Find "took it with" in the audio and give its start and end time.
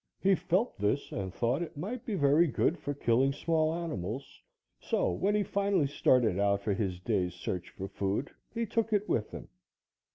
8.65-9.29